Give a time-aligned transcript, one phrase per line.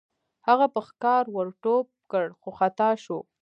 [0.47, 3.19] هغه په ښکار ور ټوپ کړ خو خطا شو.